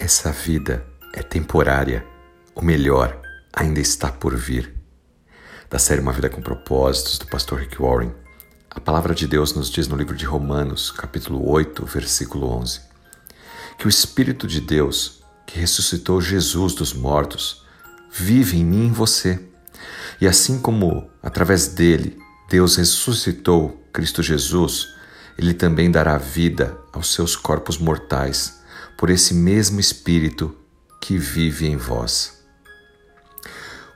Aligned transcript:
Essa 0.00 0.30
vida 0.30 0.86
é 1.12 1.24
temporária, 1.24 2.06
o 2.54 2.62
melhor 2.62 3.20
ainda 3.52 3.80
está 3.80 4.12
por 4.12 4.36
vir. 4.36 4.72
Da 5.68 5.76
série 5.76 6.00
Uma 6.00 6.12
Vida 6.12 6.30
com 6.30 6.40
Propósitos, 6.40 7.18
do 7.18 7.26
pastor 7.26 7.58
Rick 7.58 7.82
Warren, 7.82 8.14
a 8.70 8.78
palavra 8.78 9.12
de 9.12 9.26
Deus 9.26 9.52
nos 9.54 9.68
diz 9.68 9.88
no 9.88 9.96
livro 9.96 10.14
de 10.14 10.24
Romanos, 10.24 10.92
capítulo 10.92 11.50
8, 11.50 11.84
versículo 11.84 12.46
11, 12.46 12.80
que 13.76 13.86
o 13.86 13.88
Espírito 13.88 14.46
de 14.46 14.60
Deus, 14.60 15.24
que 15.44 15.58
ressuscitou 15.58 16.20
Jesus 16.20 16.74
dos 16.74 16.92
mortos, 16.92 17.64
vive 18.08 18.56
em 18.56 18.64
mim 18.64 18.84
e 18.84 18.86
em 18.86 18.92
você. 18.92 19.44
E 20.20 20.28
assim 20.28 20.60
como 20.60 21.10
através 21.20 21.66
dele 21.66 22.16
Deus 22.48 22.76
ressuscitou 22.76 23.84
Cristo 23.92 24.22
Jesus, 24.22 24.94
ele 25.36 25.54
também 25.54 25.90
dará 25.90 26.16
vida 26.18 26.78
aos 26.92 27.12
seus 27.12 27.34
corpos 27.34 27.78
mortais 27.78 28.57
por 28.98 29.10
esse 29.10 29.32
mesmo 29.32 29.78
Espírito 29.78 30.54
que 31.00 31.16
vive 31.16 31.68
em 31.68 31.76
vós. 31.76 32.42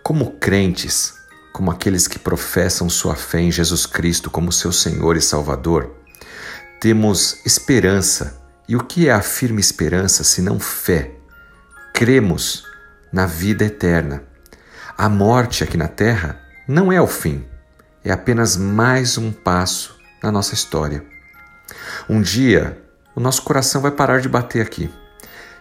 Como 0.02 0.38
crentes, 0.38 1.14
como 1.52 1.70
aqueles 1.70 2.06
que 2.06 2.18
professam 2.18 2.88
sua 2.88 3.16
fé 3.16 3.40
em 3.40 3.50
Jesus 3.50 3.84
Cristo 3.84 4.30
como 4.30 4.52
seu 4.52 4.72
Senhor 4.72 5.16
e 5.16 5.20
Salvador, 5.20 5.90
temos 6.80 7.44
esperança. 7.44 8.40
E 8.68 8.76
o 8.76 8.84
que 8.84 9.08
é 9.08 9.12
a 9.12 9.20
firme 9.20 9.60
esperança 9.60 10.24
se 10.24 10.40
não 10.40 10.58
fé? 10.58 11.10
Cremos 11.92 12.64
na 13.12 13.26
vida 13.26 13.64
eterna. 13.64 14.22
A 14.96 15.08
morte 15.08 15.64
aqui 15.64 15.76
na 15.76 15.88
terra 15.88 16.40
não 16.66 16.92
é 16.92 17.00
o 17.00 17.08
fim, 17.08 17.44
é 18.04 18.12
apenas 18.12 18.56
mais 18.56 19.18
um 19.18 19.32
passo 19.32 19.98
na 20.22 20.30
nossa 20.30 20.54
história. 20.54 21.04
Um 22.08 22.22
dia, 22.22 22.80
o 23.14 23.20
nosso 23.20 23.42
coração 23.42 23.82
vai 23.82 23.90
parar 23.90 24.20
de 24.20 24.28
bater 24.28 24.62
aqui. 24.62 24.90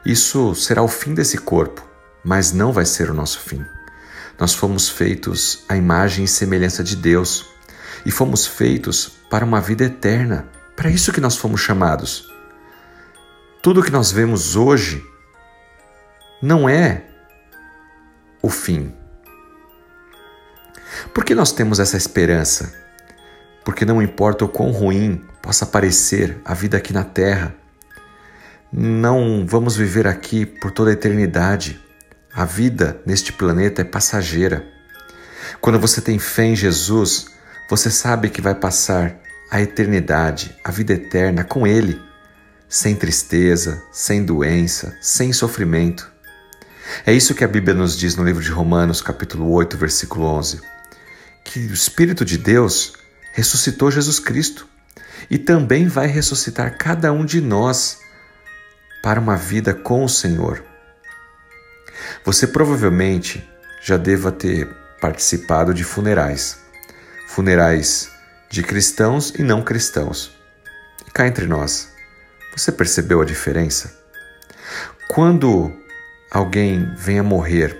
Isso 0.05 0.55
será 0.55 0.81
o 0.81 0.87
fim 0.87 1.13
desse 1.13 1.37
corpo, 1.37 1.87
mas 2.23 2.51
não 2.51 2.71
vai 2.71 2.85
ser 2.85 3.09
o 3.09 3.13
nosso 3.13 3.39
fim. 3.39 3.63
Nós 4.39 4.53
fomos 4.53 4.89
feitos 4.89 5.63
à 5.69 5.77
imagem 5.77 6.25
e 6.25 6.27
semelhança 6.27 6.83
de 6.83 6.95
Deus 6.95 7.45
e 8.05 8.11
fomos 8.11 8.47
feitos 8.47 9.11
para 9.29 9.45
uma 9.45 9.61
vida 9.61 9.83
eterna. 9.83 10.47
Para 10.75 10.89
isso 10.89 11.13
que 11.13 11.21
nós 11.21 11.37
fomos 11.37 11.61
chamados. 11.61 12.31
Tudo 13.61 13.83
que 13.83 13.91
nós 13.91 14.11
vemos 14.11 14.55
hoje 14.55 15.05
não 16.41 16.67
é 16.67 17.03
o 18.41 18.49
fim. 18.49 18.91
Por 21.13 21.23
que 21.23 21.35
nós 21.35 21.51
temos 21.51 21.79
essa 21.79 21.95
esperança? 21.95 22.73
Porque 23.63 23.85
não 23.85 24.01
importa 24.01 24.43
o 24.43 24.49
quão 24.49 24.71
ruim 24.71 25.23
possa 25.41 25.65
parecer 25.65 26.39
a 26.43 26.55
vida 26.55 26.77
aqui 26.77 26.91
na 26.91 27.03
Terra, 27.03 27.55
não 28.71 29.45
vamos 29.45 29.75
viver 29.75 30.07
aqui 30.07 30.45
por 30.45 30.71
toda 30.71 30.91
a 30.91 30.93
eternidade. 30.93 31.79
A 32.33 32.45
vida 32.45 33.01
neste 33.05 33.33
planeta 33.33 33.81
é 33.81 33.85
passageira. 33.85 34.65
Quando 35.59 35.77
você 35.79 35.99
tem 35.99 36.17
fé 36.17 36.45
em 36.45 36.55
Jesus, 36.55 37.27
você 37.69 37.91
sabe 37.91 38.29
que 38.29 38.41
vai 38.41 38.55
passar 38.55 39.19
a 39.51 39.61
eternidade, 39.61 40.55
a 40.63 40.71
vida 40.71 40.93
eterna 40.93 41.43
com 41.43 41.67
Ele, 41.67 41.99
sem 42.69 42.95
tristeza, 42.95 43.83
sem 43.91 44.23
doença, 44.23 44.95
sem 45.01 45.33
sofrimento. 45.33 46.09
É 47.05 47.11
isso 47.13 47.35
que 47.35 47.43
a 47.43 47.49
Bíblia 47.49 47.73
nos 47.73 47.97
diz 47.97 48.15
no 48.15 48.23
livro 48.23 48.41
de 48.41 48.51
Romanos, 48.51 49.01
capítulo 49.01 49.51
8, 49.51 49.77
versículo 49.77 50.25
11, 50.25 50.61
que 51.43 51.59
o 51.59 51.73
Espírito 51.73 52.23
de 52.23 52.37
Deus 52.37 52.93
ressuscitou 53.33 53.91
Jesus 53.91 54.19
Cristo 54.19 54.65
e 55.29 55.37
também 55.37 55.87
vai 55.87 56.07
ressuscitar 56.07 56.77
cada 56.77 57.11
um 57.11 57.25
de 57.25 57.41
nós 57.41 58.00
para 59.01 59.19
uma 59.19 59.35
vida 59.35 59.73
com 59.73 60.03
o 60.03 60.09
Senhor. 60.09 60.63
Você 62.23 62.47
provavelmente 62.47 63.47
já 63.81 63.97
deva 63.97 64.31
ter 64.31 64.67
participado 64.99 65.73
de 65.73 65.83
funerais, 65.83 66.59
funerais 67.27 68.11
de 68.49 68.61
cristãos 68.61 69.33
e 69.37 69.43
não 69.43 69.63
cristãos. 69.63 70.31
E 71.07 71.11
cá 71.11 71.27
entre 71.27 71.47
nós, 71.47 71.89
você 72.55 72.71
percebeu 72.71 73.21
a 73.21 73.25
diferença? 73.25 73.99
Quando 75.09 75.71
alguém 76.29 76.93
vem 76.95 77.19
a 77.19 77.23
morrer 77.23 77.77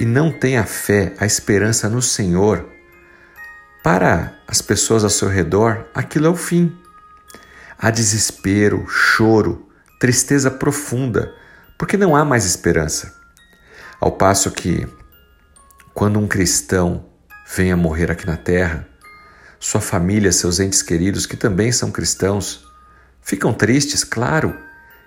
e 0.00 0.04
não 0.04 0.30
tem 0.30 0.56
a 0.56 0.64
fé, 0.64 1.12
a 1.18 1.26
esperança 1.26 1.88
no 1.88 2.00
Senhor, 2.00 2.68
para 3.82 4.38
as 4.46 4.62
pessoas 4.62 5.02
ao 5.04 5.10
seu 5.10 5.28
redor, 5.28 5.86
aquilo 5.94 6.26
é 6.26 6.30
o 6.30 6.36
fim. 6.36 6.76
Há 7.78 7.90
desespero, 7.90 8.86
choro, 8.88 9.67
tristeza 9.98 10.50
profunda, 10.50 11.34
porque 11.76 11.96
não 11.96 12.14
há 12.14 12.24
mais 12.24 12.44
esperança. 12.44 13.14
Ao 14.00 14.12
passo 14.12 14.50
que, 14.50 14.86
quando 15.92 16.18
um 16.18 16.28
cristão 16.28 17.06
vem 17.56 17.72
a 17.72 17.76
morrer 17.76 18.10
aqui 18.10 18.26
na 18.26 18.36
terra, 18.36 18.86
sua 19.58 19.80
família, 19.80 20.30
seus 20.30 20.60
entes 20.60 20.82
queridos, 20.82 21.26
que 21.26 21.36
também 21.36 21.72
são 21.72 21.90
cristãos, 21.90 22.64
ficam 23.20 23.52
tristes, 23.52 24.04
claro, 24.04 24.56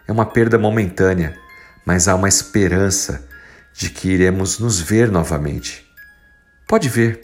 é 0.08 0.12
uma 0.12 0.26
perda 0.26 0.58
momentânea, 0.58 1.38
mas 1.86 2.08
há 2.08 2.16
uma 2.16 2.28
esperança 2.28 3.26
de 3.74 3.90
que 3.90 4.10
iremos 4.10 4.60
nos 4.60 4.80
ver 4.80 5.10
novamente. 5.10 5.88
Pode 6.68 6.90
ver 6.90 7.22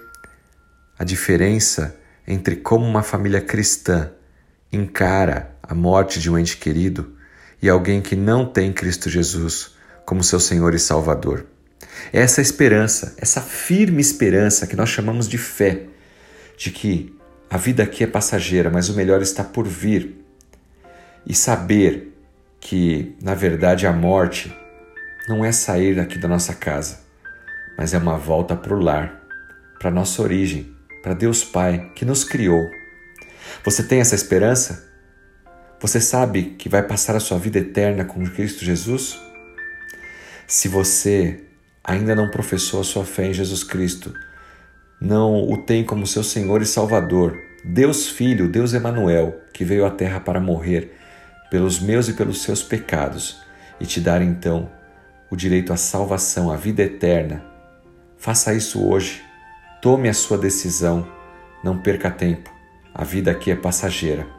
a 0.97 1.03
diferença 1.03 1.95
entre 2.25 2.55
como 2.55 2.85
uma 2.85 3.03
família 3.03 3.41
cristã 3.41 4.11
encara 4.71 5.55
a 5.61 5.73
morte 5.75 6.19
de 6.19 6.29
um 6.29 6.37
ente 6.37 6.57
querido 6.57 7.16
e 7.61 7.69
alguém 7.69 8.01
que 8.01 8.15
não 8.15 8.45
tem 8.45 8.71
Cristo 8.71 9.09
Jesus 9.09 9.75
como 10.05 10.23
seu 10.23 10.39
Senhor 10.39 10.73
e 10.73 10.79
Salvador. 10.79 11.45
Essa 12.13 12.41
esperança, 12.41 13.15
essa 13.17 13.41
firme 13.41 14.01
esperança 14.01 14.67
que 14.67 14.75
nós 14.75 14.89
chamamos 14.89 15.27
de 15.27 15.37
fé, 15.37 15.83
de 16.57 16.71
que 16.71 17.15
a 17.49 17.57
vida 17.57 17.83
aqui 17.83 18.03
é 18.03 18.07
passageira, 18.07 18.69
mas 18.69 18.89
o 18.89 18.95
melhor 18.95 19.21
está 19.21 19.43
por 19.43 19.67
vir. 19.67 20.15
E 21.25 21.33
saber 21.33 22.13
que, 22.59 23.15
na 23.21 23.35
verdade, 23.35 23.85
a 23.85 23.91
morte 23.91 24.55
não 25.27 25.43
é 25.43 25.51
sair 25.51 25.95
daqui 25.95 26.17
da 26.17 26.27
nossa 26.27 26.53
casa, 26.53 26.99
mas 27.77 27.93
é 27.93 27.97
uma 27.97 28.17
volta 28.17 28.55
para 28.55 28.73
o 28.73 28.79
lar, 28.79 29.21
para 29.77 29.91
nossa 29.91 30.21
origem, 30.21 30.73
para 31.03 31.13
Deus 31.13 31.43
Pai 31.43 31.91
que 31.95 32.05
nos 32.05 32.23
criou. 32.23 32.69
Você 33.63 33.83
tem 33.83 33.99
essa 33.99 34.15
esperança? 34.15 34.87
Você 35.79 36.01
sabe 36.01 36.55
que 36.57 36.67
vai 36.67 36.81
passar 36.81 37.15
a 37.15 37.19
sua 37.19 37.37
vida 37.37 37.59
eterna 37.59 38.03
com 38.03 38.25
Cristo 38.31 38.65
Jesus? 38.65 39.21
Se 40.47 40.67
você 40.67 41.43
ainda 41.83 42.15
não 42.15 42.31
professou 42.31 42.81
a 42.81 42.83
sua 42.83 43.05
fé 43.05 43.27
em 43.27 43.33
Jesus 43.33 43.63
Cristo, 43.63 44.11
não 44.99 45.47
o 45.47 45.55
tem 45.55 45.83
como 45.83 46.07
seu 46.07 46.23
Senhor 46.23 46.63
e 46.63 46.65
Salvador, 46.65 47.37
Deus 47.63 48.09
Filho, 48.09 48.49
Deus 48.49 48.73
Emanuel, 48.73 49.39
que 49.53 49.63
veio 49.63 49.85
à 49.85 49.91
terra 49.91 50.19
para 50.19 50.39
morrer 50.39 50.97
pelos 51.51 51.79
meus 51.79 52.09
e 52.09 52.13
pelos 52.13 52.41
seus 52.41 52.63
pecados 52.63 53.39
e 53.79 53.85
te 53.85 54.01
dar 54.01 54.23
então 54.23 54.71
o 55.29 55.35
direito 55.35 55.71
à 55.71 55.77
salvação, 55.77 56.49
à 56.49 56.55
vida 56.55 56.81
eterna. 56.81 57.45
Faça 58.17 58.51
isso 58.51 58.83
hoje. 58.83 59.21
Tome 59.79 60.09
a 60.09 60.13
sua 60.13 60.39
decisão. 60.39 61.07
Não 61.63 61.77
perca 61.77 62.09
tempo. 62.09 62.51
A 62.95 63.03
vida 63.03 63.29
aqui 63.29 63.51
é 63.51 63.55
passageira 63.55 64.36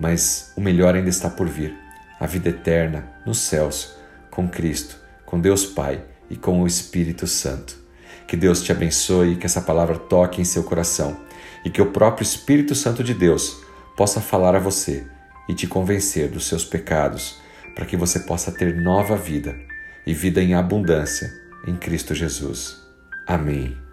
mas 0.00 0.52
o 0.56 0.60
melhor 0.60 0.94
ainda 0.94 1.10
está 1.10 1.28
por 1.28 1.46
vir 1.46 1.76
a 2.18 2.26
vida 2.26 2.48
eterna 2.48 3.08
nos 3.24 3.38
céus, 3.38 3.94
com 4.30 4.48
Cristo, 4.48 4.96
com 5.24 5.38
Deus 5.40 5.64
Pai 5.64 6.02
e 6.28 6.36
com 6.36 6.60
o 6.60 6.66
Espírito 6.66 7.26
Santo. 7.26 7.78
Que 8.26 8.36
Deus 8.36 8.62
te 8.62 8.72
abençoe, 8.72 9.36
que 9.36 9.46
essa 9.46 9.60
palavra 9.60 9.98
toque 9.98 10.40
em 10.40 10.44
seu 10.44 10.62
coração 10.62 11.16
e 11.64 11.70
que 11.70 11.82
o 11.82 11.90
próprio 11.90 12.22
Espírito 12.22 12.74
Santo 12.74 13.04
de 13.04 13.14
Deus 13.14 13.60
possa 13.96 14.20
falar 14.20 14.54
a 14.54 14.60
você 14.60 15.06
e 15.48 15.54
te 15.54 15.66
convencer 15.66 16.28
dos 16.28 16.46
seus 16.46 16.64
pecados, 16.64 17.40
para 17.74 17.84
que 17.84 17.96
você 17.96 18.20
possa 18.20 18.52
ter 18.52 18.76
nova 18.76 19.16
vida 19.16 19.58
e 20.06 20.14
vida 20.14 20.40
em 20.42 20.54
abundância 20.54 21.30
em 21.66 21.76
Cristo 21.76 22.14
Jesus. 22.14 22.80
Amém. 23.26 23.89